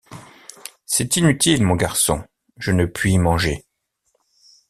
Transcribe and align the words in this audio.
C’est 0.87 1.15
inutile, 1.17 1.61
mon 1.61 1.75
garçon, 1.75 2.23
je 2.57 2.71
ne 2.71 2.87
puis 2.87 3.19
manger. 3.19 3.67